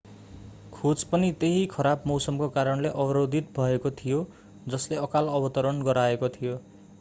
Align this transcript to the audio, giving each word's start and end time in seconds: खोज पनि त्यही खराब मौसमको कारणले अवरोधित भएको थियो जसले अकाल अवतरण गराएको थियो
खोज 0.71 1.03
पनि 1.03 1.27
त्यही 1.33 1.59
खराब 1.71 2.07
मौसमको 2.07 2.47
कारणले 2.49 2.93
अवरोधित 2.95 3.53
भएको 3.59 3.91
थियो 4.01 4.23
जसले 4.67 4.99
अकाल 5.01 5.31
अवतरण 5.33 5.81
गराएको 5.83 6.29
थियो 6.31 6.57